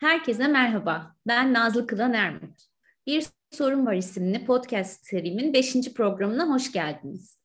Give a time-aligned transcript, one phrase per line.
[0.00, 1.16] Herkese merhaba.
[1.26, 2.60] Ben Nazlı Kılan Ermut.
[3.06, 5.94] Bir Sorun Var isimli podcast serimin 5.
[5.94, 7.40] programına hoş geldiniz.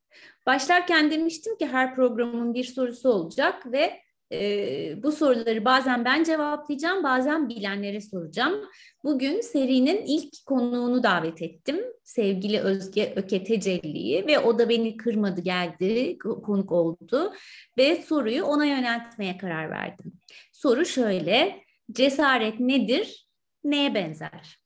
[0.45, 3.99] Başlarken demiştim ki her programın bir sorusu olacak ve
[4.31, 8.69] e, bu soruları bazen ben cevaplayacağım, bazen bilenlere soracağım.
[9.03, 11.79] Bugün serinin ilk konuğunu davet ettim.
[12.03, 17.33] Sevgili Özge Öketecelli'yi ve o da beni kırmadı geldi, konuk oldu
[17.77, 20.13] ve soruyu ona yöneltmeye karar verdim.
[20.51, 23.27] Soru şöyle, cesaret nedir,
[23.63, 24.59] neye benzer?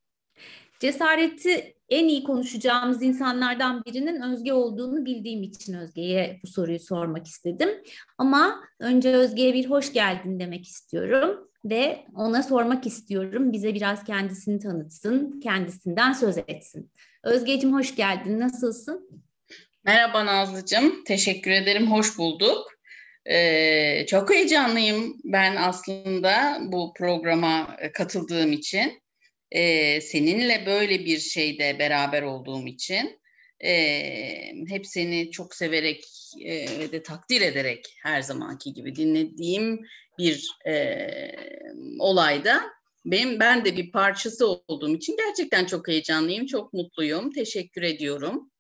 [0.80, 7.70] Cesareti en iyi konuşacağımız insanlardan birinin Özge olduğunu bildiğim için Özge'ye bu soruyu sormak istedim.
[8.17, 13.52] Ama önce Özge'ye bir hoş geldin demek istiyorum ve ona sormak istiyorum.
[13.52, 16.92] Bize biraz kendisini tanıtsın, kendisinden söz etsin.
[17.23, 19.09] Özgeciğim hoş geldin, nasılsın?
[19.84, 22.78] Merhaba Nazlıcığım, teşekkür ederim, hoş bulduk.
[23.25, 29.02] Ee, çok heyecanlıyım ben aslında bu programa katıldığım için
[29.52, 33.20] e, seninle böyle bir şeyde beraber olduğum için
[33.64, 33.72] e,
[34.70, 36.06] hep seni çok severek
[36.45, 39.80] e, ve de takdir ederek her zamanki gibi dinlediğim
[40.17, 40.97] bir e,
[42.00, 42.62] olayda
[43.06, 47.31] benim ben de bir parçası olduğum için gerçekten çok heyecanlıyım, çok mutluyum.
[47.31, 48.52] Teşekkür ediyorum.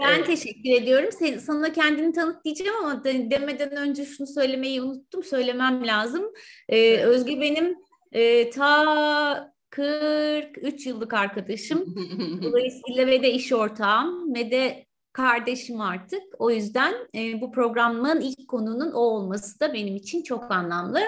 [0.00, 0.26] Ben evet.
[0.26, 1.08] teşekkür ediyorum.
[1.18, 5.24] Sen, sana kendini tanıt diyeceğim ama de, demeden önce şunu söylemeyi unuttum.
[5.24, 6.32] Söylemem lazım.
[6.68, 7.76] Ee, Özge benim
[8.12, 11.94] e, ta 43 yıllık arkadaşım.
[12.42, 16.22] Dolayısıyla ve de iş ortağım ve de kardeşim artık.
[16.38, 21.00] O yüzden e, bu programın ilk konunun o olması da benim için çok anlamlı.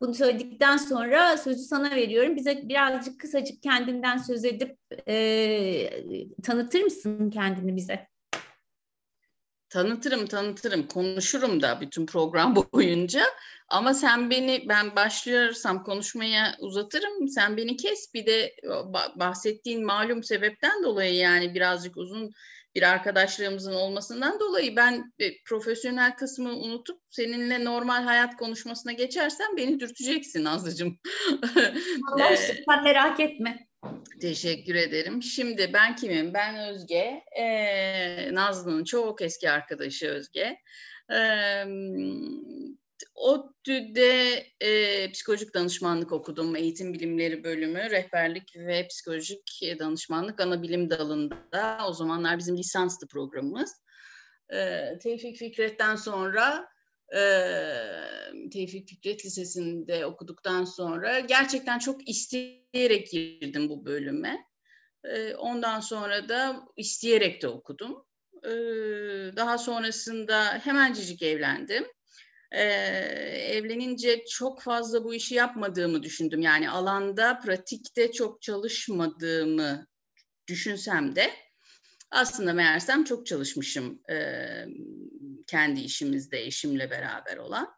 [0.00, 2.36] Bunu söyledikten sonra sözü sana veriyorum.
[2.36, 4.76] Bize birazcık kısacık kendinden söz edip
[5.08, 5.90] e,
[6.42, 8.11] tanıtır mısın kendini bize?
[9.72, 13.24] Tanıtırım, tanıtırım, konuşurum da bütün program boyunca.
[13.68, 17.28] Ama sen beni, ben başlıyorsam konuşmaya uzatırım.
[17.28, 18.14] Sen beni kes.
[18.14, 18.54] Bir de
[19.16, 22.30] bahsettiğin malum sebepten dolayı yani birazcık uzun
[22.74, 29.80] bir arkadaşlığımızın olmasından dolayı ben e, profesyonel kısmı unutup seninle normal hayat konuşmasına geçersem beni
[29.80, 30.98] dürteceksin Nazlıcığım.
[32.12, 33.71] Allah sen merak etme.
[34.20, 35.22] Teşekkür ederim.
[35.22, 36.34] Şimdi ben kimim?
[36.34, 37.22] Ben Özge.
[37.38, 40.58] Ee, Nazlı'nın çok eski arkadaşı Özge.
[41.12, 41.64] Ee,
[43.14, 46.56] ODTÜ'de e, psikolojik danışmanlık okudum.
[46.56, 51.78] Eğitim bilimleri bölümü, rehberlik ve psikolojik danışmanlık ana bilim dalında.
[51.88, 53.82] O zamanlar bizim lisanslı programımız.
[54.52, 56.71] E, Tevfik Fikret'ten sonra
[58.52, 64.38] Tevfik Fikret Lisesi'nde okuduktan sonra gerçekten çok isteyerek girdim bu bölüme.
[65.38, 68.04] Ondan sonra da isteyerek de okudum.
[69.36, 71.84] Daha sonrasında hemencecik evlendim
[72.52, 72.62] e,
[73.56, 76.42] evlenince çok fazla bu işi yapmadığımı düşündüm.
[76.42, 79.86] Yani alanda, pratikte çok çalışmadığımı
[80.48, 81.30] düşünsem de
[82.10, 84.16] aslında meğersem çok çalışmışım e,
[85.52, 87.74] kendi işimizde eşimle beraber olan.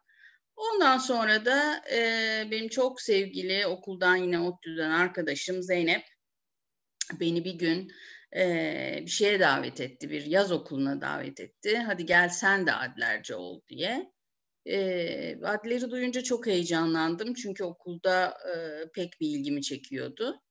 [0.55, 1.99] Ondan sonra da e,
[2.51, 6.03] benim çok sevgili okuldan yine ODTÜ'den arkadaşım Zeynep
[7.19, 7.91] beni bir gün
[8.35, 11.77] e, bir şeye davet etti, bir yaz okuluna davet etti.
[11.77, 14.11] Hadi gel sen de adlerce ol diye.
[14.65, 14.77] E,
[15.43, 18.55] adleri duyunca çok heyecanlandım çünkü okulda e,
[18.93, 20.41] pek bir ilgimi çekiyordu.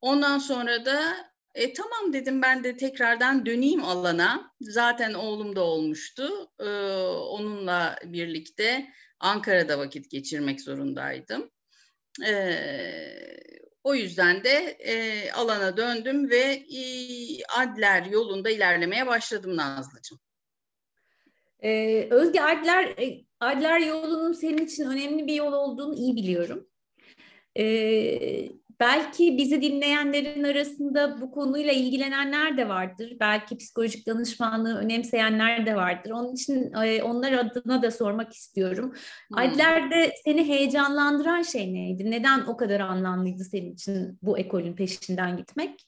[0.00, 1.16] Ondan sonra da
[1.56, 4.52] e, tamam dedim ben de tekrardan döneyim alana.
[4.60, 6.52] Zaten oğlum da olmuştu.
[6.60, 6.68] E,
[7.06, 8.86] onunla birlikte
[9.20, 11.50] Ankara'da vakit geçirmek zorundaydım.
[12.26, 12.32] E,
[13.84, 16.82] o yüzden de e, alana döndüm ve e,
[17.44, 20.18] adler yolunda ilerlemeye başladım Nazlıcığım.
[21.62, 22.94] Ee, Özge Adler,
[23.40, 26.68] Adler yolunun senin için önemli bir yol olduğunu iyi biliyorum.
[27.58, 28.48] Ee,
[28.80, 33.16] belki bizi dinleyenlerin arasında bu konuyla ilgilenenler de vardır.
[33.20, 36.10] Belki psikolojik danışmanlığı önemseyenler de vardır.
[36.10, 38.94] Onun için e, onlar adına da sormak istiyorum.
[39.28, 39.38] Hmm.
[39.38, 42.10] Adler'de seni heyecanlandıran şey neydi?
[42.10, 45.86] Neden o kadar anlamlıydı senin için bu ekolün peşinden gitmek?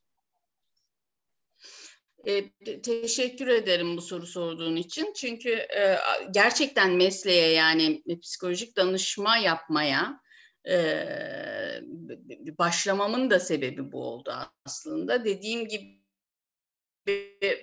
[2.26, 2.50] E,
[2.82, 5.12] teşekkür ederim bu soru sorduğun için.
[5.16, 5.98] Çünkü e,
[6.30, 10.20] gerçekten mesleğe yani psikolojik danışma yapmaya
[12.58, 14.34] başlamamın da sebebi bu oldu
[14.66, 15.24] aslında.
[15.24, 15.98] Dediğim gibi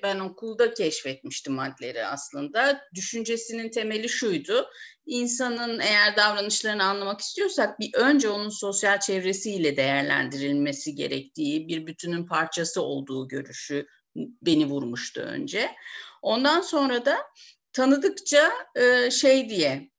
[0.03, 2.81] ben okulda keşfetmiştim maddeleri aslında.
[2.95, 4.69] Düşüncesinin temeli şuydu.
[5.05, 12.81] İnsanın eğer davranışlarını anlamak istiyorsak bir önce onun sosyal çevresiyle değerlendirilmesi gerektiği, bir bütünün parçası
[12.81, 15.71] olduğu görüşü beni vurmuştu önce.
[16.21, 17.17] Ondan sonra da
[17.73, 18.51] tanıdıkça
[19.11, 19.89] şey diye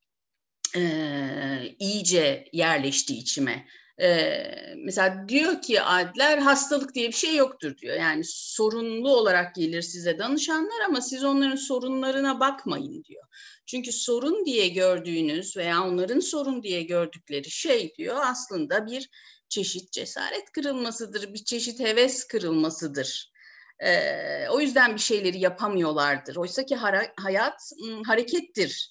[0.76, 3.66] e, iyice yerleşti içime.
[4.00, 7.96] Ee, mesela diyor ki Adler hastalık diye bir şey yoktur diyor.
[7.96, 13.24] Yani sorunlu olarak gelir size danışanlar ama siz onların sorunlarına bakmayın diyor.
[13.66, 19.10] Çünkü sorun diye gördüğünüz veya onların sorun diye gördükleri şey diyor aslında bir
[19.48, 23.32] çeşit cesaret kırılmasıdır, bir çeşit heves kırılmasıdır.
[23.80, 26.36] Ee, o yüzden bir şeyleri yapamıyorlardır.
[26.36, 26.76] Oysa ki
[27.16, 27.72] hayat
[28.06, 28.90] harekettir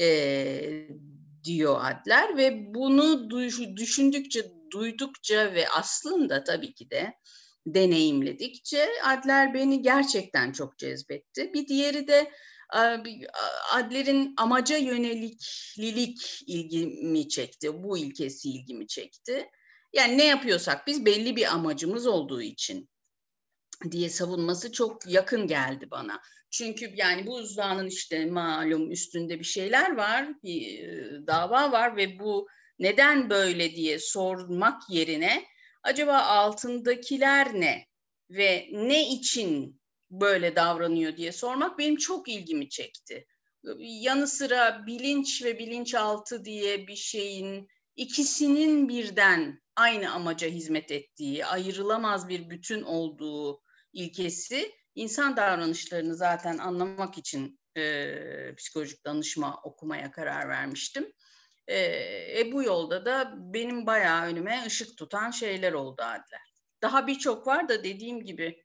[0.00, 0.88] e,
[1.44, 3.30] diyor Adler ve bunu
[3.76, 7.14] düşündükçe, duydukça ve aslında tabii ki de
[7.66, 11.50] deneyimledikçe Adler beni gerçekten çok cezbetti.
[11.54, 12.30] Bir diğeri de
[13.72, 17.82] Adler'in amaca yöneliklilik ilgimi çekti.
[17.82, 19.48] Bu ilkesi ilgimi çekti.
[19.92, 22.90] Yani ne yapıyorsak biz belli bir amacımız olduğu için
[23.90, 26.20] diye savunması çok yakın geldi bana.
[26.50, 30.86] Çünkü yani bu buzdağının işte malum üstünde bir şeyler var, bir
[31.26, 32.48] dava var ve bu
[32.78, 35.44] neden böyle diye sormak yerine
[35.82, 37.86] acaba altındakiler ne
[38.30, 39.80] ve ne için
[40.10, 43.26] böyle davranıyor diye sormak benim çok ilgimi çekti.
[43.78, 52.28] Yanı sıra bilinç ve bilinçaltı diye bir şeyin ikisinin birden aynı amaca hizmet ettiği, ayrılamaz
[52.28, 53.62] bir bütün olduğu
[53.92, 61.12] ilkesi insan davranışlarını zaten anlamak için e, psikolojik danışma okumaya karar vermiştim.
[61.66, 61.78] E,
[62.40, 66.52] e, bu yolda da benim bayağı önüme ışık tutan şeyler oldu Adler.
[66.82, 68.64] Daha birçok var da dediğim gibi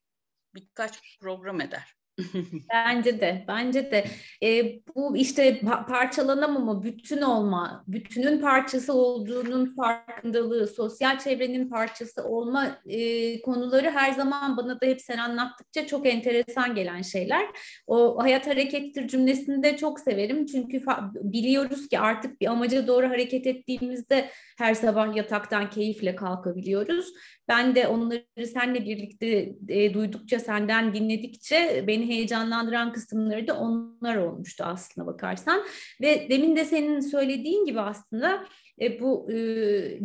[0.56, 1.96] birkaç program eder.
[2.74, 4.06] bence de, bence de.
[4.44, 13.42] E, bu işte parçalanamama, bütün olma, bütünün parçası olduğunun farkındalığı, sosyal çevrenin parçası olma e,
[13.42, 17.46] konuları her zaman bana da hep sen anlattıkça çok enteresan gelen şeyler.
[17.88, 20.46] O hayat harekettir cümlesini de çok severim.
[20.46, 20.82] Çünkü
[21.14, 27.14] biliyoruz ki artık bir amaca doğru hareket ettiğimizde her sabah yataktan keyifle kalkabiliyoruz.
[27.48, 34.64] Ben de onları seninle birlikte e, duydukça, senden dinledikçe beni heyecanlandıran kısımları da onlar olmuştu
[34.64, 35.64] aslına bakarsan.
[36.02, 38.46] Ve demin de senin söylediğin gibi aslında
[38.82, 39.38] e, bu e,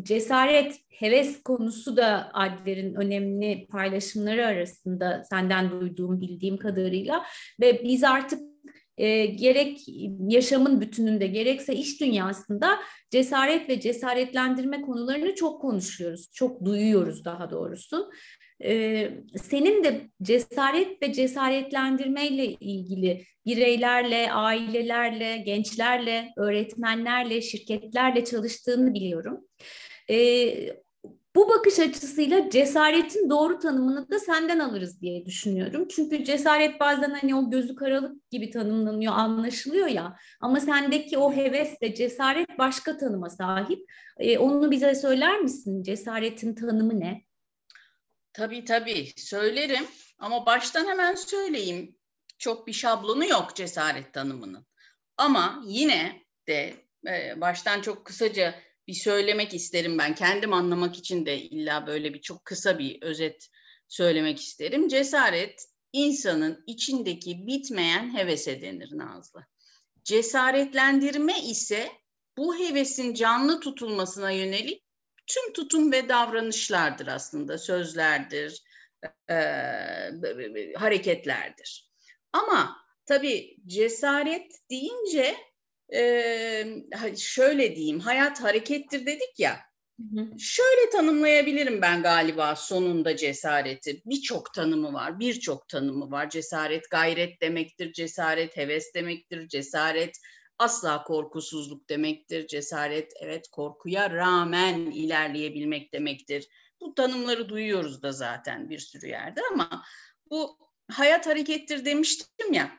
[0.02, 7.24] cesaret, heves konusu da Adler'in önemli paylaşımları arasında senden duyduğum, bildiğim kadarıyla.
[7.60, 8.40] Ve biz artık
[9.00, 9.80] e, gerek
[10.28, 12.78] yaşamın bütününde gerekse iş dünyasında
[13.10, 18.10] cesaret ve cesaretlendirme konularını çok konuşuyoruz, çok duyuyoruz daha doğrusu.
[19.36, 29.40] Senin de cesaret ve cesaretlendirme ile ilgili bireylerle, ailelerle, gençlerle, öğretmenlerle, şirketlerle çalıştığını biliyorum.
[31.36, 35.88] Bu bakış açısıyla cesaretin doğru tanımını da senden alırız diye düşünüyorum.
[35.90, 40.16] Çünkü cesaret bazen hani o gözü karalık gibi tanımlanıyor, anlaşılıyor ya.
[40.40, 43.90] Ama sendeki o heves ve cesaret başka tanıma sahip.
[44.38, 45.82] Onu bize söyler misin?
[45.82, 47.29] Cesaretin tanımı ne?
[48.32, 49.86] Tabii tabii söylerim
[50.18, 51.96] ama baştan hemen söyleyeyim.
[52.38, 54.66] Çok bir şablonu yok cesaret tanımının.
[55.16, 56.74] Ama yine de
[57.08, 58.54] e, baştan çok kısaca
[58.86, 60.14] bir söylemek isterim ben.
[60.14, 63.48] Kendim anlamak için de illa böyle bir çok kısa bir özet
[63.88, 64.88] söylemek isterim.
[64.88, 69.46] Cesaret insanın içindeki bitmeyen hevese denir Nazlı.
[70.04, 71.92] Cesaretlendirme ise
[72.36, 74.84] bu hevesin canlı tutulmasına yönelik
[75.30, 78.62] tüm tutum ve davranışlardır aslında, sözlerdir,
[79.30, 79.34] e,
[80.76, 81.90] hareketlerdir.
[82.32, 85.36] Ama tabii cesaret deyince
[85.94, 89.70] e, şöyle diyeyim hayat harekettir dedik ya.
[90.38, 94.02] Şöyle tanımlayabilirim ben galiba sonunda cesareti.
[94.06, 96.30] Birçok tanımı var, birçok tanımı var.
[96.30, 100.16] Cesaret gayret demektir, cesaret heves demektir, cesaret
[100.60, 102.46] asla korkusuzluk demektir.
[102.46, 106.48] Cesaret evet korkuya rağmen ilerleyebilmek demektir.
[106.80, 109.84] Bu tanımları duyuyoruz da zaten bir sürü yerde ama
[110.30, 110.58] bu
[110.90, 112.70] hayat harekettir demiştim ya.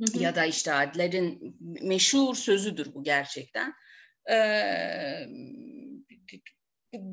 [0.00, 0.22] Hı hı.
[0.22, 3.74] Ya da işte Adler'in meşhur sözüdür bu gerçekten.
[4.30, 5.26] Ee,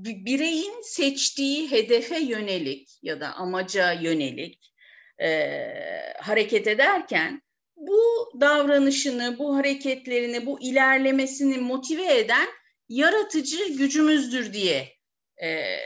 [0.05, 4.73] bireyin seçtiği hedefe yönelik ya da amaca yönelik
[5.21, 5.29] e,
[6.21, 7.41] hareket ederken
[7.87, 12.47] bu davranışını, bu hareketlerini, bu ilerlemesini motive eden
[12.89, 14.93] yaratıcı gücümüzdür diye
[15.43, 15.77] e,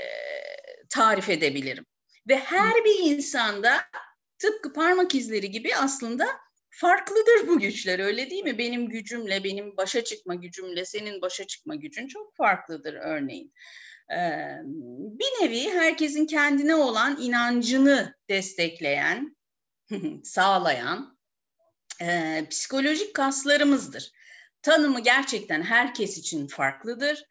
[0.89, 1.85] tarif edebilirim.
[2.27, 3.81] Ve her bir insanda
[4.39, 6.27] tıpkı parmak izleri gibi aslında
[6.69, 8.57] farklıdır bu güçler öyle değil mi?
[8.57, 13.53] Benim gücümle, benim başa çıkma gücümle senin başa çıkma gücün çok farklıdır örneğin.
[14.11, 14.57] Ee,
[15.19, 19.37] bir nevi herkesin kendine olan inancını destekleyen,
[20.23, 21.18] sağlayan
[22.01, 24.11] e, psikolojik kaslarımızdır.
[24.61, 27.25] Tanımı gerçekten herkes için farklıdır.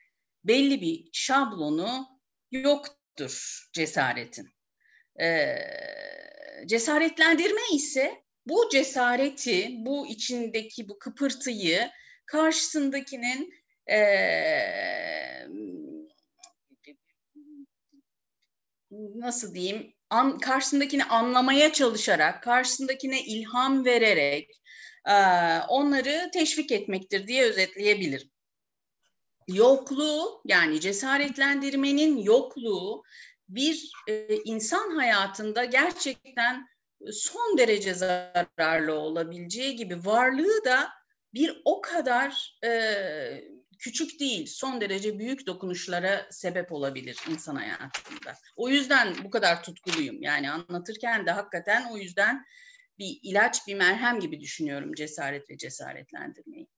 [0.44, 2.08] belli bir şablonu
[2.50, 4.48] yoktur cesaretin.
[5.20, 5.56] Ee,
[6.66, 11.90] cesaretlendirme ise bu cesareti, bu içindeki bu kıpırtıyı
[12.26, 13.54] karşısındakinin
[13.90, 13.98] e,
[18.90, 24.60] nasıl diyeyim an, karşısındakini anlamaya çalışarak, karşısındakine ilham vererek
[25.06, 25.14] e,
[25.68, 28.30] onları teşvik etmektir diye özetleyebilirim.
[29.48, 33.02] Yokluğu yani cesaretlendirmenin yokluğu
[33.48, 36.66] bir e, insan hayatında gerçekten
[37.12, 40.88] son derece zararlı olabileceği gibi varlığı da
[41.34, 42.70] bir o kadar e,
[43.78, 48.35] küçük değil, son derece büyük dokunuşlara sebep olabilir insan hayatında.
[48.56, 50.23] O yüzden bu kadar tutkuluyum.
[50.23, 52.44] Yani anlatırken de hakikaten o yüzden
[52.99, 56.68] bir ilaç, bir merhem gibi düşünüyorum cesaret ve cesaretlendirmeyi.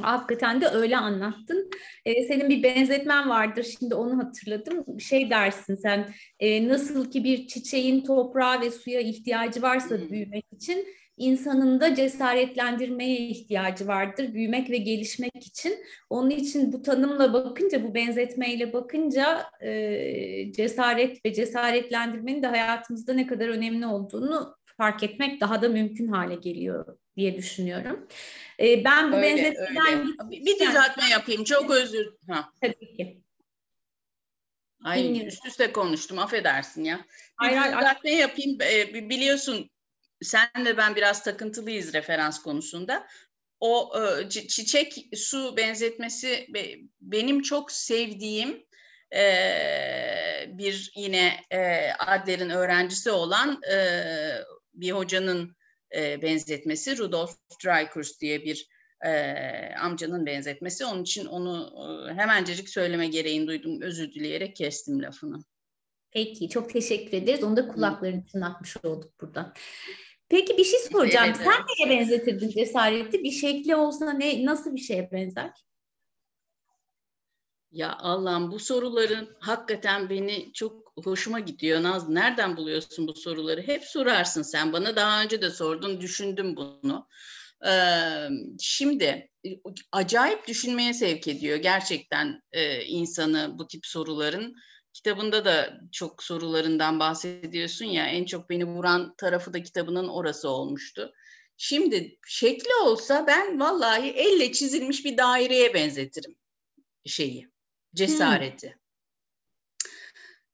[0.00, 1.70] Hakikaten de öyle anlattın.
[2.04, 3.76] Ee, senin bir benzetmen vardır.
[3.78, 5.00] Şimdi onu hatırladım.
[5.00, 10.86] Şey dersin sen e, nasıl ki bir çiçeğin toprağa ve suya ihtiyacı varsa büyümek için
[11.16, 15.84] insanın da cesaretlendirmeye ihtiyacı vardır büyümek ve gelişmek için.
[16.10, 23.26] Onun için bu tanımla bakınca, bu benzetmeyle bakınca e, cesaret ve cesaretlendirmenin de hayatımızda ne
[23.26, 28.08] kadar önemli olduğunu fark etmek daha da mümkün hale geliyor diye düşünüyorum.
[28.60, 30.30] E, ben bu öyle, benzetmeden öyle.
[30.30, 31.44] Bir düzeltme yapayım.
[31.44, 32.06] Çok özür.
[32.28, 32.48] Ha.
[32.60, 33.20] Tabii ki.
[34.84, 35.28] Ay Dinliyorum.
[35.28, 37.04] üst üste konuştum affedersin ya.
[37.42, 38.58] Bir hayır, düzeltme yapayım.
[38.62, 39.70] E, biliyorsun
[40.24, 43.06] sen de ben biraz takıntılıyız referans konusunda.
[43.60, 46.46] O e, çiçek su benzetmesi
[47.00, 48.66] benim çok sevdiğim
[49.14, 49.24] e,
[50.48, 53.60] bir yine e, Adler'in öğrencisi olan
[54.74, 55.56] bir hocanın
[56.22, 56.98] benzetmesi.
[56.98, 58.68] Rudolf Dreikurs diye bir
[59.80, 60.84] amcanın benzetmesi.
[60.84, 61.74] Onun için onu
[62.16, 63.82] hemencecik söyleme gereğini duydum.
[63.82, 65.38] Özür dileyerek kestim lafını.
[66.10, 67.44] Peki çok teşekkür ederiz.
[67.44, 69.52] Onu da kulakların atmış olduk burada.
[70.34, 71.26] Peki bir şey soracağım.
[71.26, 73.24] Evet, Sen neye benzetirdin cesareti?
[73.24, 75.50] Bir şekli olsa ne nasıl bir şeye benzer?
[77.72, 81.82] Ya Allah'ım bu soruların hakikaten beni çok hoşuma gidiyor.
[81.82, 83.62] Naz nereden buluyorsun bu soruları?
[83.62, 84.96] Hep sorarsın sen bana.
[84.96, 87.08] Daha önce de sordun, düşündüm bunu.
[87.66, 88.28] Ee,
[88.60, 89.30] şimdi
[89.92, 94.54] acayip düşünmeye sevk ediyor gerçekten e, insanı bu tip soruların
[94.94, 101.12] kitabında da çok sorularından bahsediyorsun ya en çok beni vuran tarafı da kitabının orası olmuştu.
[101.56, 106.36] Şimdi şekli olsa ben vallahi elle çizilmiş bir daireye benzetirim
[107.06, 107.48] şeyi,
[107.94, 108.66] cesareti.
[108.66, 108.84] Hmm.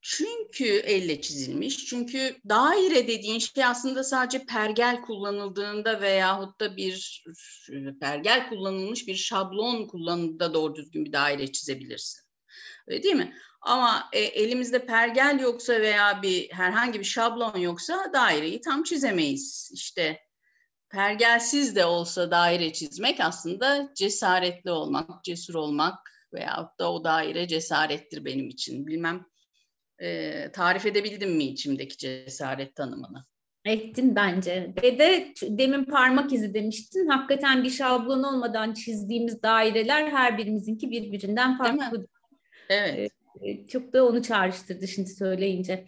[0.03, 1.87] Çünkü elle çizilmiş.
[1.87, 7.25] Çünkü daire dediğin şey aslında sadece pergel kullanıldığında veyahut da bir
[8.01, 12.23] pergel kullanılmış bir şablon kullanıldığında doğru düzgün bir daire çizebilirsin.
[12.87, 13.37] Öyle değil mi?
[13.61, 19.71] Ama e, elimizde pergel yoksa veya bir herhangi bir şablon yoksa daireyi tam çizemeyiz.
[19.75, 20.21] İşte
[20.89, 25.99] pergelsiz de olsa daire çizmek aslında cesaretli olmak, cesur olmak
[26.33, 28.87] veyahut da o daire cesarettir benim için.
[28.87, 29.27] Bilmem
[29.99, 33.25] e, tarif edebildim mi içimdeki cesaret tanımını?
[33.65, 34.75] Ettin bence.
[34.83, 37.07] Ve de demin parmak izi demiştin.
[37.07, 42.07] Hakikaten bir şablon olmadan çizdiğimiz daireler her birimizinki birbirinden farklı.
[42.69, 43.20] Evet.
[43.43, 45.85] Ee, çok da onu çağrıştırdı şimdi söyleyince.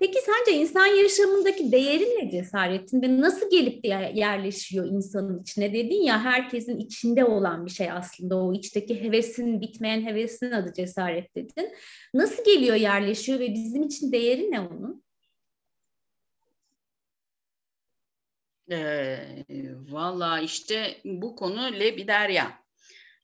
[0.00, 6.02] Peki sence insan yaşamındaki değeri ne cesaretin ve nasıl gelip de yerleşiyor insanın içine dedin
[6.02, 11.72] ya herkesin içinde olan bir şey aslında o içteki hevesin bitmeyen hevesin adı cesaret dedin.
[12.14, 15.06] Nasıl geliyor yerleşiyor ve bizim için değeri ne onun?
[18.70, 19.44] Ee,
[19.90, 22.65] Valla işte bu konu lebiderya.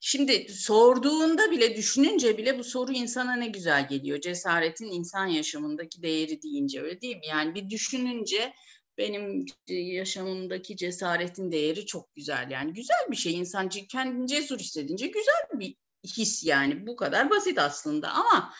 [0.04, 4.20] Şimdi sorduğunda bile, düşününce bile bu soru insana ne güzel geliyor.
[4.20, 7.26] Cesaretin insan yaşamındaki değeri deyince öyle değil mi?
[7.26, 8.52] Yani bir düşününce
[8.98, 12.50] benim yaşamımdaki cesaretin değeri çok güzel.
[12.50, 13.34] Yani güzel bir şey.
[13.34, 15.76] İnsan kendini cesur hissedince güzel bir
[16.16, 16.86] his yani.
[16.86, 18.54] Bu kadar basit aslında ama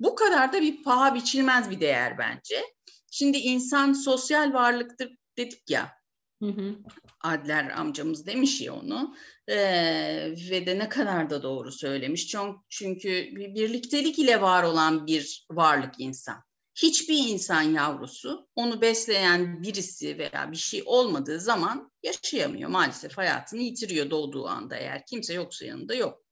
[0.00, 2.62] bu kadar da bir paha biçilmez bir değer bence.
[3.10, 6.01] Şimdi insan sosyal varlıktır dedik ya.
[6.42, 6.74] Hı hı.
[7.20, 9.14] Adler amcamız demiş ya onu
[9.48, 12.36] ee, ve de ne kadar da doğru söylemiş.
[12.68, 16.44] Çünkü, bir birliktelik ile var olan bir varlık insan.
[16.74, 22.70] Hiçbir insan yavrusu onu besleyen birisi veya bir şey olmadığı zaman yaşayamıyor.
[22.70, 26.22] Maalesef hayatını yitiriyor doğduğu anda eğer kimse yoksa yanında yok.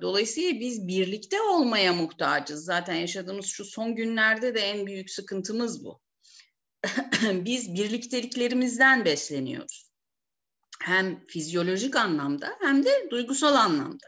[0.00, 2.64] Dolayısıyla biz birlikte olmaya muhtacız.
[2.64, 6.05] Zaten yaşadığımız şu son günlerde de en büyük sıkıntımız bu.
[7.22, 9.90] biz birlikteliklerimizden besleniyoruz.
[10.82, 14.06] Hem fizyolojik anlamda hem de duygusal anlamda.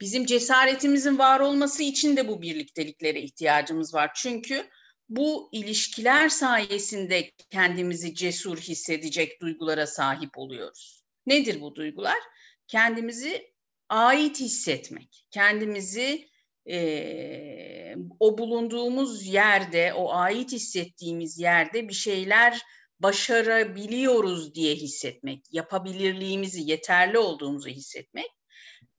[0.00, 4.10] Bizim cesaretimizin var olması için de bu birlikteliklere ihtiyacımız var.
[4.14, 4.70] Çünkü
[5.08, 11.04] bu ilişkiler sayesinde kendimizi cesur hissedecek duygulara sahip oluyoruz.
[11.26, 12.18] Nedir bu duygular?
[12.66, 13.54] Kendimizi
[13.88, 16.28] ait hissetmek, kendimizi
[16.70, 22.62] e, o bulunduğumuz yerde, o ait hissettiğimiz yerde bir şeyler
[23.00, 28.30] başarabiliyoruz diye hissetmek, yapabilirliğimizi, yeterli olduğumuzu hissetmek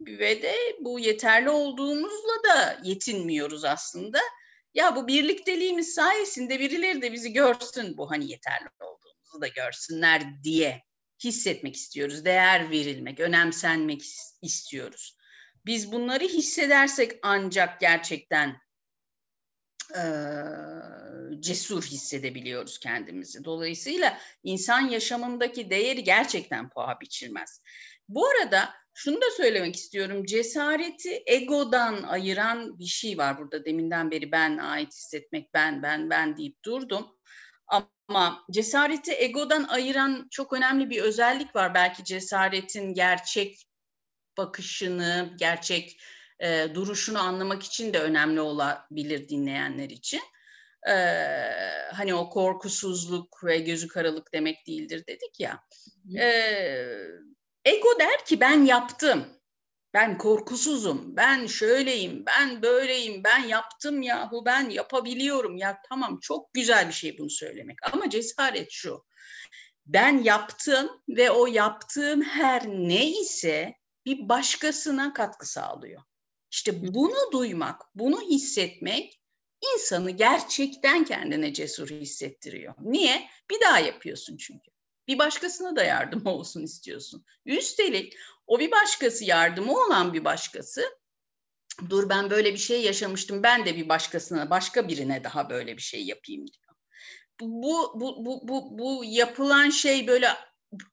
[0.01, 4.19] ve de bu yeterli olduğumuzla da yetinmiyoruz aslında.
[4.73, 10.83] Ya bu birlikteliğimiz sayesinde birileri de bizi görsün, bu hani yeterli olduğumuzu da görsünler diye
[11.23, 12.25] hissetmek istiyoruz.
[12.25, 14.01] Değer verilmek, önemsenmek
[14.41, 15.17] istiyoruz.
[15.65, 18.61] Biz bunları hissedersek ancak gerçekten
[19.95, 20.03] e,
[21.39, 23.43] cesur hissedebiliyoruz kendimizi.
[23.43, 27.61] Dolayısıyla insan yaşamındaki değeri gerçekten paha biçilmez.
[28.09, 30.25] Bu arada şunu da söylemek istiyorum.
[30.25, 33.65] Cesareti egodan ayıran bir şey var burada.
[33.65, 37.07] Deminden beri ben ait hissetmek, ben, ben, ben deyip durdum.
[37.67, 41.73] Ama cesareti egodan ayıran çok önemli bir özellik var.
[41.73, 43.64] Belki cesaretin gerçek
[44.37, 46.01] bakışını, gerçek
[46.39, 50.21] e, duruşunu anlamak için de önemli olabilir dinleyenler için.
[50.87, 50.95] E,
[51.93, 55.63] hani o korkusuzluk ve gözü karalık demek değildir dedik ya.
[56.19, 56.27] E,
[57.65, 59.25] ego der ki ben yaptım.
[59.93, 65.57] Ben korkusuzum, ben şöyleyim, ben böyleyim, ben yaptım yahu, ben yapabiliyorum.
[65.57, 69.05] Ya tamam çok güzel bir şey bunu söylemek ama cesaret şu.
[69.85, 76.01] Ben yaptım ve o yaptığım her ne ise bir başkasına katkı sağlıyor.
[76.51, 79.21] İşte bunu duymak, bunu hissetmek
[79.73, 82.73] insanı gerçekten kendine cesur hissettiriyor.
[82.79, 83.29] Niye?
[83.51, 84.71] Bir daha yapıyorsun çünkü.
[85.07, 87.25] Bir başkasına da yardım olsun istiyorsun.
[87.45, 88.13] Üstelik
[88.47, 90.99] o bir başkası yardımı olan bir başkası
[91.89, 95.81] dur ben böyle bir şey yaşamıştım ben de bir başkasına başka birine daha böyle bir
[95.81, 96.75] şey yapayım diyor.
[97.41, 100.29] Bu bu bu bu bu yapılan şey böyle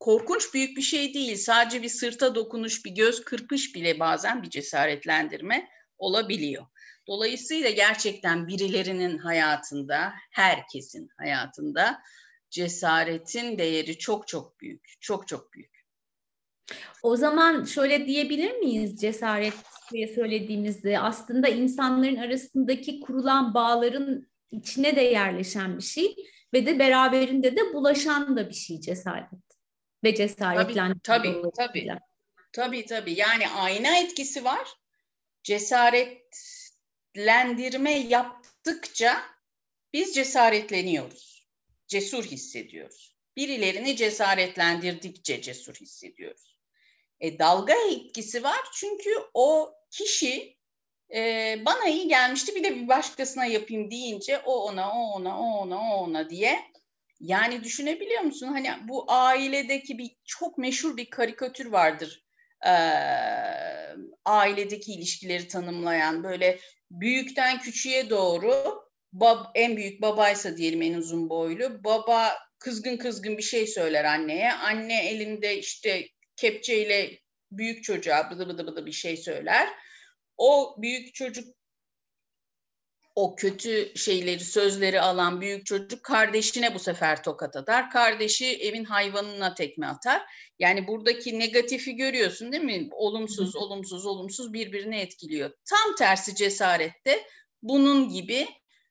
[0.01, 1.37] korkunç büyük bir şey değil.
[1.37, 5.69] Sadece bir sırta dokunuş, bir göz kırpış bile bazen bir cesaretlendirme
[5.99, 6.67] olabiliyor.
[7.07, 12.03] Dolayısıyla gerçekten birilerinin hayatında, herkesin hayatında
[12.51, 15.83] cesaretin değeri çok çok büyük, çok çok büyük.
[17.03, 19.55] O zaman şöyle diyebilir miyiz cesaret
[19.93, 26.17] diye söylediğimizde aslında insanların arasındaki kurulan bağların içine de yerleşen bir şey
[26.55, 29.33] ve de beraberinde de bulaşan da bir şey cesaret
[30.05, 31.01] ve cesaretlendirme.
[31.03, 31.89] Tabii, tabii, tabii.
[32.53, 33.21] Tabii, tabii.
[33.21, 34.69] Yani ayna etkisi var.
[35.43, 39.23] Cesaretlendirme yaptıkça
[39.93, 41.49] biz cesaretleniyoruz.
[41.87, 43.17] Cesur hissediyoruz.
[43.37, 46.59] Birilerini cesaretlendirdikçe cesur hissediyoruz.
[47.21, 50.57] E, dalga etkisi var çünkü o kişi
[51.15, 55.45] e, bana iyi gelmişti bir de bir başkasına yapayım deyince o ona, o ona, o
[55.45, 56.72] ona, o ona diye
[57.23, 58.47] yani düşünebiliyor musun?
[58.47, 62.25] Hani bu ailedeki bir çok meşhur bir karikatür vardır.
[62.67, 62.71] Ee,
[64.25, 66.59] ailedeki ilişkileri tanımlayan böyle
[66.91, 68.83] büyükten küçüğe doğru
[69.13, 71.85] bab, en büyük babaysa diyelim en uzun boylu.
[71.85, 74.53] Baba kızgın kızgın bir şey söyler anneye.
[74.53, 77.19] Anne elinde işte kepçeyle
[77.51, 79.69] büyük çocuğa bıdı bıdı bıdı bir şey söyler.
[80.37, 81.62] O büyük çocuk
[83.15, 87.91] o kötü şeyleri, sözleri alan büyük çocuk kardeşine bu sefer tokat atar.
[87.91, 90.23] Kardeşi evin hayvanına tekme atar.
[90.59, 92.89] Yani buradaki negatifi görüyorsun değil mi?
[92.93, 95.51] Olumsuz, olumsuz, olumsuz birbirini etkiliyor.
[95.65, 97.27] Tam tersi cesarette
[97.63, 98.49] bunun gibi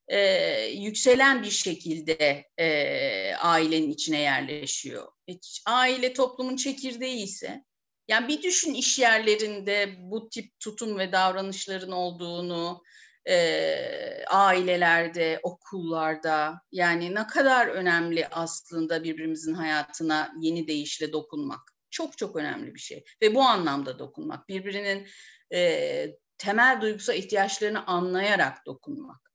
[0.07, 0.19] e,
[0.65, 5.07] yükselen bir şekilde e, ailenin içine yerleşiyor.
[5.29, 5.34] E,
[5.65, 7.63] aile toplumun çekirdeği ise
[8.07, 12.84] yani bir düşün iş yerlerinde bu tip tutum ve davranışların olduğunu,
[13.29, 21.62] e, ailelerde, okullarda yani ne kadar önemli aslında birbirimizin hayatına yeni deyişle dokunmak.
[21.89, 24.49] Çok çok önemli bir şey ve bu anlamda dokunmak.
[24.49, 25.07] Birbirinin
[25.53, 26.07] e,
[26.38, 29.31] temel duygusal ihtiyaçlarını anlayarak dokunmak.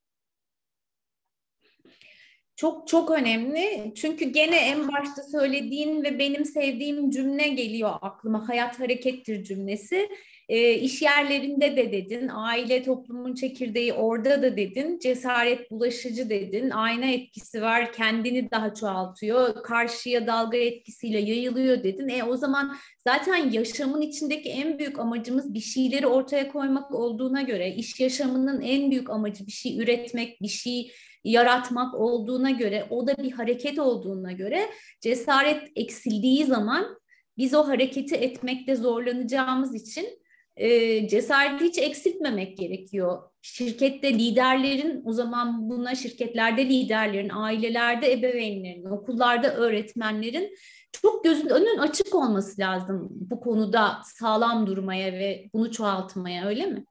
[2.57, 3.93] Çok çok önemli.
[3.97, 8.49] Çünkü gene en başta söylediğin ve benim sevdiğim cümle geliyor aklıma.
[8.49, 10.09] Hayat harekettir cümlesi.
[10.49, 17.07] E, iş yerlerinde de dedin, aile toplumun çekirdeği orada da dedin, cesaret bulaşıcı dedin, ayna
[17.07, 22.09] etkisi var, kendini daha çoğaltıyor, karşıya dalga etkisiyle yayılıyor dedin.
[22.09, 22.77] E o zaman
[23.09, 28.91] zaten yaşamın içindeki en büyük amacımız bir şeyleri ortaya koymak olduğuna göre, iş yaşamının en
[28.91, 30.93] büyük amacı bir şey üretmek, bir şey
[31.25, 34.67] yaratmak olduğuna göre, o da bir hareket olduğuna göre
[35.01, 36.99] cesaret eksildiği zaman
[37.39, 40.07] biz o hareketi etmekte zorlanacağımız için
[40.57, 43.23] e, cesareti hiç eksiltmemek gerekiyor.
[43.43, 50.57] Şirkette liderlerin o zaman buna şirketlerde liderlerin, ailelerde ebeveynlerin, okullarda öğretmenlerin
[51.03, 56.85] çok gözün önün açık olması lazım bu konuda sağlam durmaya ve bunu çoğaltmaya öyle mi?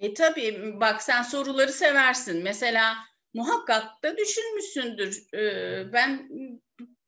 [0.00, 2.42] E tabii bak sen soruları seversin.
[2.42, 2.94] Mesela
[3.34, 5.22] muhakkak da düşünmüşsündür.
[5.34, 6.28] Ee, ben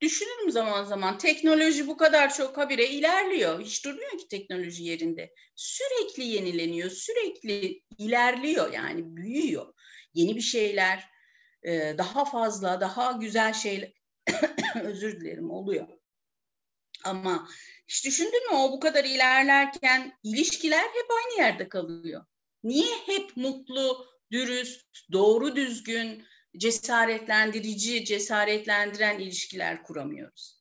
[0.00, 3.60] düşünürüm zaman zaman teknoloji bu kadar çok habire ilerliyor.
[3.60, 5.34] Hiç durmuyor ki teknoloji yerinde.
[5.54, 9.74] Sürekli yenileniyor, sürekli ilerliyor yani büyüyor.
[10.14, 11.04] Yeni bir şeyler,
[11.62, 13.92] e, daha fazla, daha güzel şeyler
[14.82, 15.88] özür dilerim oluyor.
[17.04, 17.48] Ama
[17.88, 22.24] hiç düşündün mü o bu kadar ilerlerken ilişkiler hep aynı yerde kalıyor.
[22.62, 26.24] Niye hep mutlu, dürüst, doğru düzgün,
[26.58, 30.56] cesaretlendirici, cesaretlendiren ilişkiler kuramıyoruz.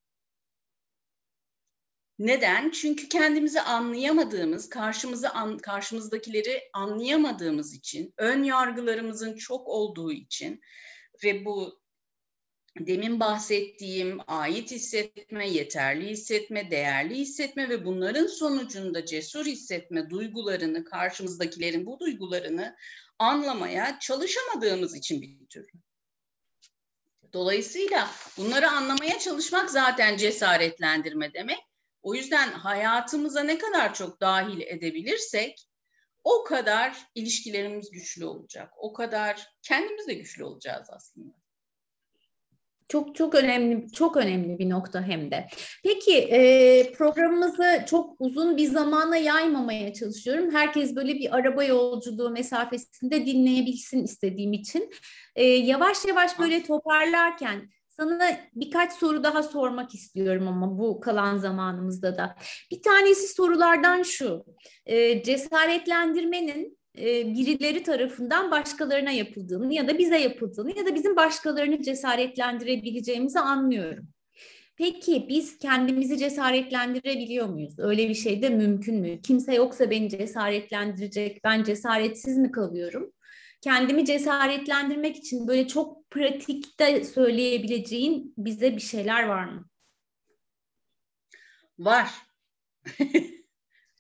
[2.19, 2.71] Neden?
[2.71, 10.62] Çünkü kendimizi anlayamadığımız, karşımızı an, karşımızdakileri anlayamadığımız için, ön yargılarımızın çok olduğu için
[11.23, 11.81] ve bu
[12.79, 21.86] demin bahsettiğim ait hissetme, yeterli hissetme, değerli hissetme ve bunların sonucunda cesur hissetme duygularını, karşımızdakilerin
[21.86, 22.75] bu duygularını
[23.19, 25.67] anlamaya çalışamadığımız için bir tür.
[27.34, 31.60] Dolayısıyla bunları anlamaya çalışmak zaten cesaretlendirme demek.
[32.01, 35.67] O yüzden hayatımıza ne kadar çok dahil edebilirsek
[36.23, 38.73] o kadar ilişkilerimiz güçlü olacak.
[38.78, 41.44] O kadar kendimiz de güçlü olacağız aslında.
[42.88, 45.48] Çok çok önemli çok önemli bir nokta hem de.
[45.84, 50.52] Peki e, programımızı çok uzun bir zamana yaymamaya çalışıyorum.
[50.52, 54.91] Herkes böyle bir araba yolculuğu mesafesinde dinleyebilsin istediğim için.
[55.36, 62.17] E, yavaş yavaş böyle toparlarken sana birkaç soru daha sormak istiyorum ama bu kalan zamanımızda
[62.17, 62.36] da.
[62.71, 64.45] Bir tanesi sorulardan şu.
[64.86, 71.81] E, cesaretlendirmenin e, birileri tarafından başkalarına yapıldığını ya da bize yapıldığını ya da bizim başkalarını
[71.81, 74.08] cesaretlendirebileceğimizi anlıyorum.
[74.77, 77.79] Peki biz kendimizi cesaretlendirebiliyor muyuz?
[77.79, 79.21] Öyle bir şey de mümkün mü?
[79.21, 83.12] Kimse yoksa beni cesaretlendirecek, ben cesaretsiz mi kalıyorum?
[83.62, 89.69] Kendimi cesaretlendirmek için böyle çok pratikte söyleyebileceğin bize bir şeyler var mı?
[91.79, 92.10] Var.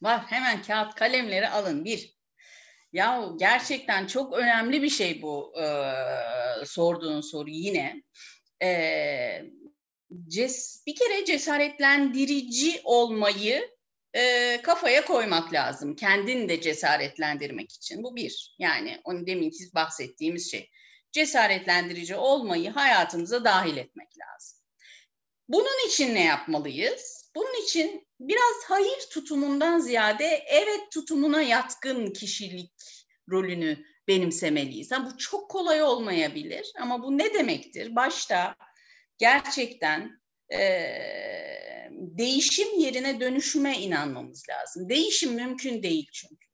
[0.01, 0.23] var.
[0.27, 1.85] Hemen kağıt kalemleri alın.
[1.85, 2.14] Bir,
[2.95, 5.65] ya gerçekten çok önemli bir şey bu e,
[6.65, 8.03] sorduğun soru yine.
[8.61, 8.69] E,
[10.29, 13.69] ces, bir kere cesaretlendirici olmayı
[14.13, 15.95] e, kafaya koymak lazım.
[15.95, 18.03] Kendini de cesaretlendirmek için.
[18.03, 18.55] Bu bir.
[18.59, 20.69] Yani onu demin siz bahsettiğimiz şey.
[21.11, 24.59] Cesaretlendirici olmayı hayatımıza dahil etmek lazım.
[25.47, 27.31] Bunun için ne yapmalıyız?
[27.35, 32.73] Bunun için biraz hayır tutumundan ziyade evet tutumuna yatkın kişilik
[33.31, 34.91] rolünü benimsemeliyiz.
[34.91, 37.95] Ha, bu çok kolay olmayabilir ama bu ne demektir?
[37.95, 38.55] Başta
[39.17, 40.21] gerçekten
[40.53, 40.59] e,
[41.91, 44.89] değişim yerine dönüşüme inanmamız lazım.
[44.89, 46.45] Değişim mümkün değil çünkü.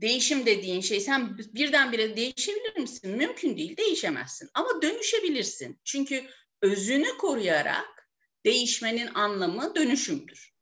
[0.00, 3.16] Değişim dediğin şey sen birdenbire değişebilir misin?
[3.16, 4.50] Mümkün değil, değişemezsin.
[4.54, 5.80] Ama dönüşebilirsin.
[5.84, 6.24] Çünkü
[6.62, 7.97] özünü koruyarak
[8.44, 10.54] değişmenin anlamı dönüşümdür.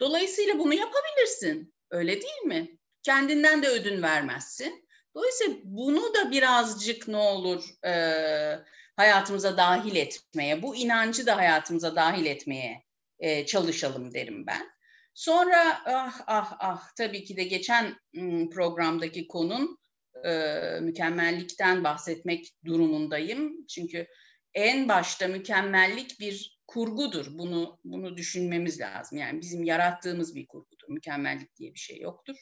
[0.00, 1.74] Dolayısıyla bunu yapabilirsin.
[1.90, 2.78] Öyle değil mi?
[3.02, 4.88] Kendinden de ödün vermezsin.
[5.14, 7.92] Dolayısıyla bunu da birazcık ne olur e,
[8.96, 12.84] hayatımıza dahil etmeye, bu inancı da hayatımıza dahil etmeye
[13.18, 14.74] e, çalışalım derim ben.
[15.14, 17.96] Sonra ah ah ah tabii ki de geçen
[18.50, 19.78] programdaki konun
[20.24, 23.66] e, mükemmellikten bahsetmek durumundayım.
[23.66, 24.06] Çünkü
[24.54, 27.38] en başta mükemmellik bir kurgudur.
[27.38, 29.18] Bunu bunu düşünmemiz lazım.
[29.18, 30.88] Yani bizim yarattığımız bir kurgudur.
[30.88, 32.36] Mükemmellik diye bir şey yoktur.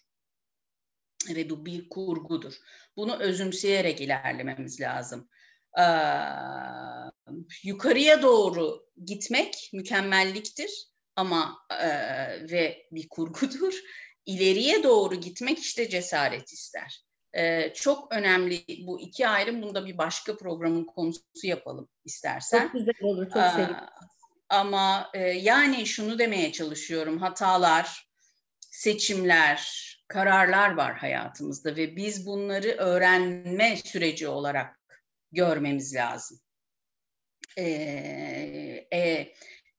[1.29, 2.55] Ve bu bir kurgudur.
[2.96, 5.29] Bunu özümseyerek ilerlememiz lazım.
[5.79, 5.83] Ee,
[7.62, 10.70] yukarıya doğru gitmek mükemmelliktir
[11.16, 11.88] ama e,
[12.51, 13.75] ve bir kurgudur.
[14.27, 17.05] İleriye doğru gitmek işte cesaret ister.
[17.35, 19.62] Ee, çok önemli bu iki ayrım.
[19.62, 22.62] Bunda bir başka programın konusu yapalım istersen.
[22.62, 23.77] Çok güzel olur, çok sevinirim.
[24.49, 27.18] Ama e, yani şunu demeye çalışıyorum.
[27.18, 28.09] Hatalar,
[28.61, 34.81] seçimler, kararlar var hayatımızda ve biz bunları öğrenme süreci olarak
[35.33, 36.40] görmemiz lazım.
[37.59, 37.64] E,
[38.92, 39.33] e,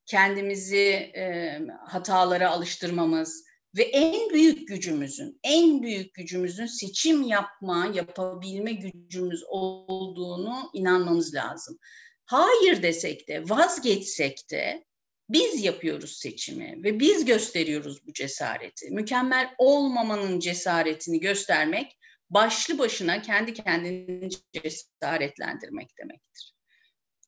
[0.05, 3.45] kendimizi e, hatalara alıştırmamız
[3.77, 11.79] ve en büyük gücümüzün, en büyük gücümüzün seçim yapma, yapabilme gücümüz olduğunu inanmamız lazım
[12.25, 14.85] hayır desek de, vazgeçsek de
[15.29, 18.89] Biz yapıyoruz seçimi ve biz gösteriyoruz bu cesareti.
[18.89, 21.97] Mükemmel olmamanın cesaretini göstermek
[22.29, 26.52] başlı başına kendi kendini cesaretlendirmek demektir.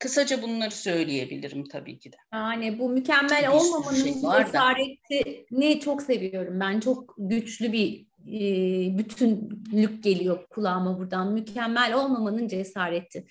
[0.00, 2.16] Kısaca bunları söyleyebilirim tabii ki de.
[2.32, 6.60] Yani bu mükemmel bir olmamanın şey cesaretini çok seviyorum.
[6.60, 11.32] Ben çok güçlü bir e, bütünlük geliyor kulağıma buradan.
[11.32, 13.26] Mükemmel olmamanın cesareti.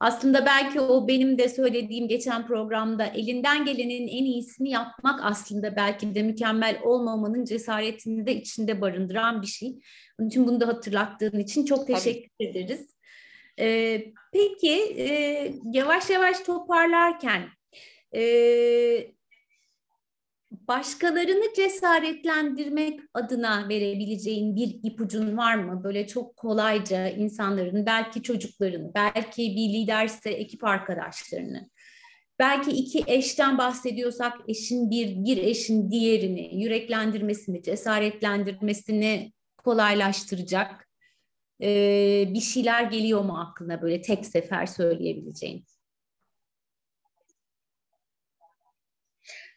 [0.00, 6.14] Aslında belki o benim de söylediğim geçen programda elinden gelenin en iyisini yapmak aslında belki
[6.14, 9.78] de mükemmel olmamanın cesaretini de içinde barındıran bir şey.
[10.18, 12.48] Onun için bunu da hatırlattığın için çok teşekkür Tabii.
[12.48, 12.99] ederiz.
[13.60, 15.08] Ee, peki e,
[15.64, 17.42] yavaş yavaş toparlarken
[18.14, 18.22] e,
[20.50, 25.84] başkalarını cesaretlendirmek adına verebileceğin bir ipucun var mı?
[25.84, 31.70] Böyle çok kolayca insanların, belki çocuklarını, belki bir liderse ekip arkadaşlarını,
[32.38, 40.89] belki iki eşten bahsediyorsak eşin bir, bir eşin diğerini yüreklendirmesini, cesaretlendirmesini kolaylaştıracak
[41.62, 45.66] e, bir şeyler geliyor mu aklına böyle tek sefer söyleyebileceğin?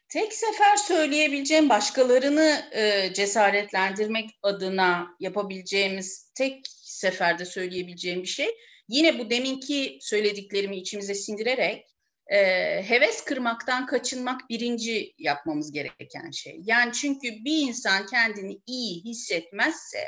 [0.09, 8.47] Tek sefer söyleyebileceğim başkalarını e, cesaretlendirmek adına yapabileceğimiz tek seferde söyleyebileceğim bir şey
[8.87, 11.85] yine bu deminki söylediklerimi içimize sindirerek
[12.27, 12.37] e,
[12.83, 16.59] heves kırmaktan kaçınmak birinci yapmamız gereken şey.
[16.63, 19.99] Yani çünkü bir insan kendini iyi hissetmezse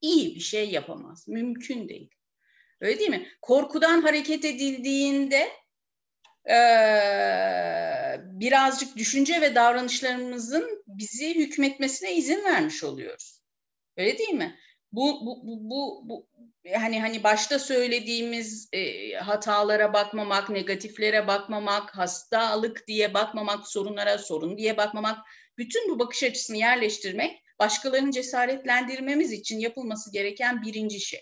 [0.00, 1.28] iyi bir şey yapamaz.
[1.28, 2.10] Mümkün değil.
[2.80, 3.28] Öyle değil mi?
[3.42, 5.48] Korkudan hareket edildiğinde
[6.50, 6.58] e,
[8.22, 13.40] birazcık düşünce ve davranışlarımızın bizi hükmetmesine izin vermiş oluyoruz.
[13.96, 14.58] Öyle değil mi?
[14.92, 16.28] Bu bu bu bu, bu
[16.74, 24.76] hani hani başta söylediğimiz e, hatalara bakmamak, negatiflere bakmamak, hastalık diye bakmamak, sorunlara sorun diye
[24.76, 25.18] bakmamak,
[25.58, 31.20] bütün bu bakış açısını yerleştirmek başkalarını cesaretlendirmemiz için yapılması gereken birinci şey.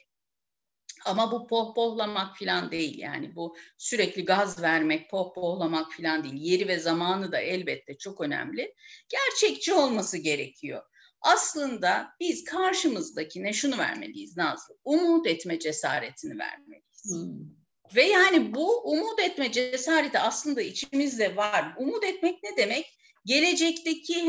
[1.05, 6.35] Ama bu pohpohlamak falan değil yani bu sürekli gaz vermek, pohpohlamak falan değil.
[6.37, 8.75] Yeri ve zamanı da elbette çok önemli.
[9.09, 10.83] Gerçekçi olması gerekiyor.
[11.21, 14.77] Aslında biz karşımızdakine şunu vermeliyiz Nazlı.
[14.85, 17.05] Umut etme cesaretini vermeliyiz.
[17.05, 17.65] Hmm.
[17.97, 21.75] Ve yani bu umut etme cesareti aslında içimizde var.
[21.79, 22.99] Umut etmek ne demek?
[23.25, 24.27] Gelecekteki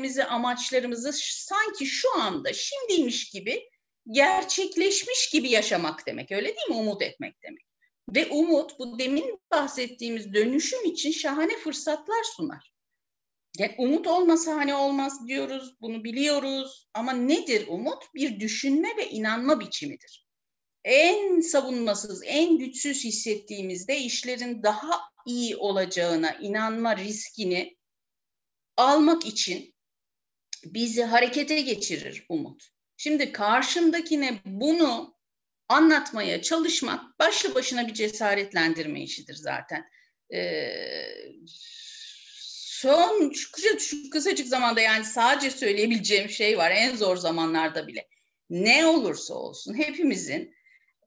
[0.00, 3.68] hedeflerimizi, amaçlarımızı sanki şu anda, şimdiymiş gibi
[4.10, 6.32] gerçekleşmiş gibi yaşamak demek.
[6.32, 6.76] Öyle değil mi?
[6.76, 7.64] Umut etmek demek.
[8.14, 12.72] Ve umut bu demin bahsettiğimiz dönüşüm için şahane fırsatlar sunar.
[13.58, 18.14] Yani umut olmasa hani olmaz diyoruz, bunu biliyoruz ama nedir umut?
[18.14, 20.26] Bir düşünme ve inanma biçimidir.
[20.84, 27.76] En savunmasız, en güçsüz hissettiğimizde işlerin daha iyi olacağına inanma riskini
[28.76, 29.74] almak için
[30.64, 32.62] bizi harekete geçirir umut.
[32.96, 35.14] Şimdi karşımdakine bunu
[35.68, 39.84] anlatmaya çalışmak başlı başına bir cesaretlendirme işidir zaten.
[40.34, 41.06] Ee,
[42.80, 48.08] son şu, şu kısacık zamanda yani sadece söyleyebileceğim şey var en zor zamanlarda bile.
[48.50, 50.54] Ne olursa olsun hepimizin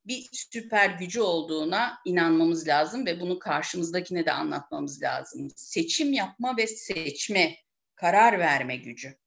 [0.05, 5.49] bir süper gücü olduğuna inanmamız lazım ve bunu karşımızdakine de anlatmamız lazım.
[5.55, 7.55] Seçim yapma ve seçme,
[7.95, 9.17] karar verme gücü.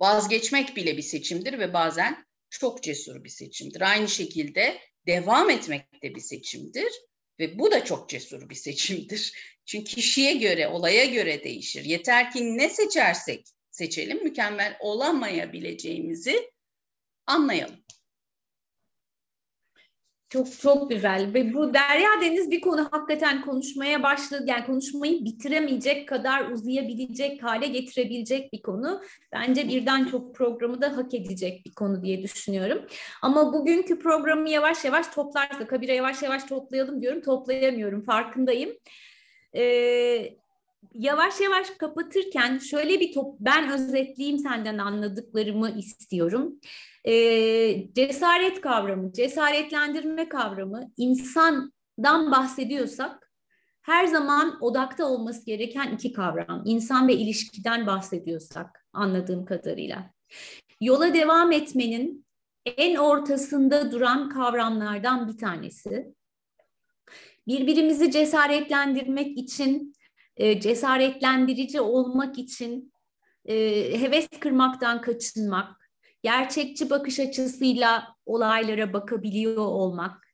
[0.00, 3.80] Vazgeçmek bile bir seçimdir ve bazen çok cesur bir seçimdir.
[3.80, 6.92] Aynı şekilde devam etmek de bir seçimdir
[7.38, 9.32] ve bu da çok cesur bir seçimdir.
[9.64, 11.84] Çünkü kişiye göre, olaya göre değişir.
[11.84, 16.50] Yeter ki ne seçersek seçelim, mükemmel olamayabileceğimizi
[17.26, 17.84] anlayalım.
[20.30, 26.08] Çok çok güzel ve bu Derya Deniz bir konu hakikaten konuşmaya başladı yani konuşmayı bitiremeyecek
[26.08, 29.02] kadar uzayabilecek hale getirebilecek bir konu.
[29.32, 32.86] Bence birden çok programı da hak edecek bir konu diye düşünüyorum.
[33.22, 38.70] Ama bugünkü programı yavaş yavaş toplarsak, habire yavaş yavaş toplayalım diyorum toplayamıyorum farkındayım.
[39.54, 40.34] Ee,
[40.94, 46.60] yavaş yavaş kapatırken şöyle bir top ben özetleyeyim senden anladıklarımı istiyorum
[47.04, 47.14] e,
[47.94, 53.32] cesaret kavramı, cesaretlendirme kavramı insandan bahsediyorsak
[53.82, 56.62] her zaman odakta olması gereken iki kavram.
[56.64, 60.10] İnsan ve ilişkiden bahsediyorsak anladığım kadarıyla.
[60.80, 62.26] Yola devam etmenin
[62.66, 66.14] en ortasında duran kavramlardan bir tanesi.
[67.46, 69.94] Birbirimizi cesaretlendirmek için,
[70.36, 72.92] e, cesaretlendirici olmak için,
[73.44, 73.54] e,
[74.00, 75.90] heves kırmaktan kaçınmak,
[76.22, 80.30] gerçekçi bakış açısıyla olaylara bakabiliyor olmak,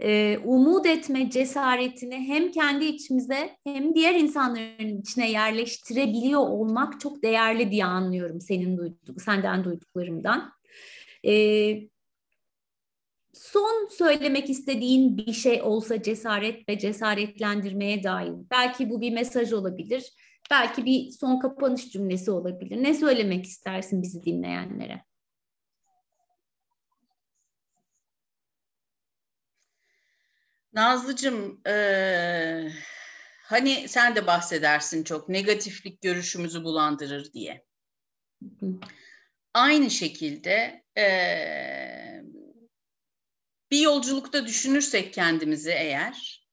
[0.00, 7.70] e, umut etme cesaretini hem kendi içimize hem diğer insanların içine yerleştirebiliyor olmak çok değerli
[7.70, 10.52] diye anlıyorum senin duyduk, senden duyduklarımdan.
[11.26, 11.32] E,
[13.54, 18.32] son söylemek istediğin bir şey olsa cesaret ve cesaretlendirmeye dair.
[18.50, 20.12] Belki bu bir mesaj olabilir.
[20.50, 22.82] Belki bir son kapanış cümlesi olabilir.
[22.82, 25.04] Ne söylemek istersin bizi dinleyenlere?
[30.72, 32.68] Nazlıcığım, e,
[33.42, 37.64] hani sen de bahsedersin çok negatiflik görüşümüzü bulandırır diye.
[39.54, 41.04] Aynı şekilde e,
[43.70, 46.46] bir yolculukta düşünürsek kendimizi eğer,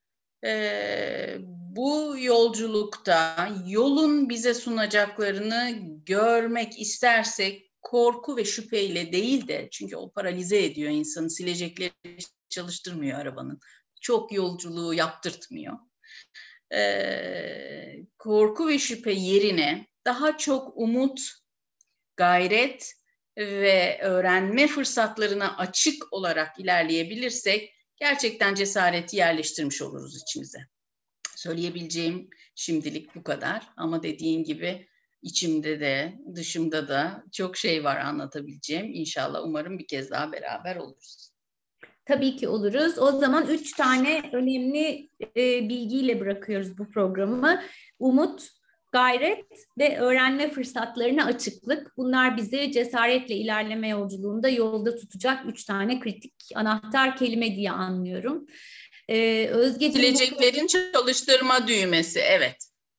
[0.45, 1.37] e,
[1.75, 5.71] bu yolculukta yolun bize sunacaklarını
[6.05, 11.91] görmek istersek korku ve şüpheyle değil de çünkü o paralize ediyor insanı silecekleri
[12.49, 13.59] çalıştırmıyor arabanın
[14.01, 15.77] çok yolculuğu yaptırtmıyor.
[16.73, 21.21] Ee, korku ve şüphe yerine daha çok umut,
[22.17, 22.93] gayret
[23.47, 30.59] ve öğrenme fırsatlarına açık olarak ilerleyebilirsek gerçekten cesareti yerleştirmiş oluruz içimize.
[31.35, 34.87] Söyleyebileceğim şimdilik bu kadar ama dediğin gibi
[35.21, 38.93] içimde de dışımda da çok şey var anlatabileceğim.
[38.93, 41.31] İnşallah umarım bir kez daha beraber oluruz.
[42.05, 42.99] Tabii ki oluruz.
[42.99, 47.63] O zaman üç tane önemli e, bilgiyle bırakıyoruz bu programı.
[47.99, 48.49] Umut,
[48.91, 49.45] gayret
[49.79, 51.97] ve öğrenme fırsatlarına açıklık.
[51.97, 58.45] Bunlar bizi cesaretle ilerleme yolculuğunda yolda tutacak üç tane kritik anahtar kelime diye anlıyorum.
[59.07, 60.93] Ee, Özgeciğim, Sileceklerin bu...
[60.93, 62.55] çalıştırma düğmesi, evet.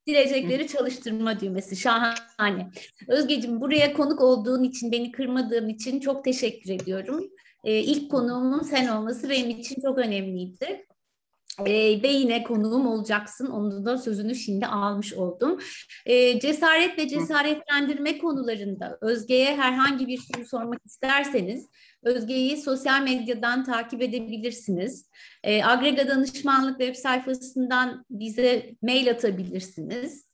[0.08, 2.70] Silecekleri çalıştırma düğmesi, şahane.
[3.08, 7.30] Özgeciğim buraya konuk olduğun için, beni kırmadığın için çok teşekkür ediyorum
[7.64, 10.86] e, ilk konuğumun sen olması benim için çok önemliydi.
[11.60, 13.46] E, ve yine konuğum olacaksın.
[13.46, 15.58] Onun da sözünü şimdi almış oldum.
[16.06, 21.68] E, cesaret ve cesaretlendirme konularında Özge'ye herhangi bir soru sormak isterseniz
[22.02, 25.10] Özge'yi sosyal medyadan takip edebilirsiniz.
[25.44, 30.32] E, Agrega Danışmanlık web sayfasından bize mail atabilirsiniz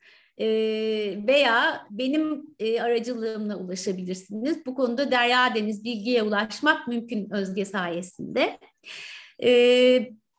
[1.26, 4.66] veya benim e, aracılığımla ulaşabilirsiniz.
[4.66, 8.58] Bu konuda Derya Deniz bilgiye ulaşmak mümkün Özge sayesinde.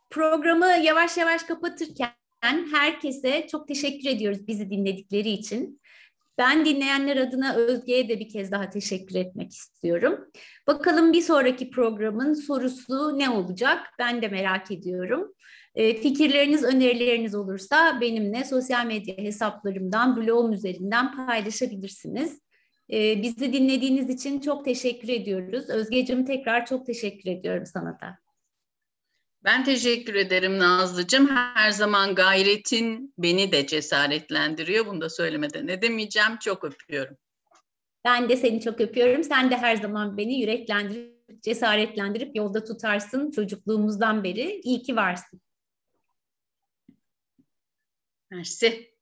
[0.10, 2.12] Programı yavaş yavaş kapatırken
[2.72, 5.82] herkese çok teşekkür ediyoruz bizi dinledikleri için.
[6.38, 10.30] Ben dinleyenler adına Özge'ye de bir kez daha teşekkür etmek istiyorum.
[10.68, 13.80] Bakalım bir sonraki programın sorusu ne olacak?
[14.00, 15.34] Ben de merak ediyorum.
[15.76, 22.40] E, fikirleriniz, önerileriniz olursa benimle sosyal medya hesaplarımdan, blogum üzerinden paylaşabilirsiniz.
[22.94, 25.70] E, bizi dinlediğiniz için çok teşekkür ediyoruz.
[25.70, 28.29] Özgeciğim tekrar çok teşekkür ediyorum sana da.
[29.44, 31.28] Ben teşekkür ederim Nazlıcığım.
[31.28, 34.86] Her zaman gayretin beni de cesaretlendiriyor.
[34.86, 36.38] Bunu da söylemeden edemeyeceğim.
[36.38, 37.18] Çok öpüyorum.
[38.06, 39.24] Ben de seni çok öpüyorum.
[39.24, 44.62] Sen de her zaman beni yüreklendirip, cesaretlendirip yolda tutarsın çocukluğumuzdan beri.
[44.64, 45.42] İyi ki varsın.
[48.32, 48.99] Merci.